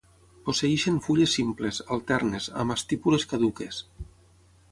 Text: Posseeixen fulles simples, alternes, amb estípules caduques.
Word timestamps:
Posseeixen 0.45 0.95
fulles 1.07 1.35
simples, 1.39 1.81
alternes, 1.97 2.49
amb 2.63 2.75
estípules 2.77 3.27
caduques. 3.35 3.83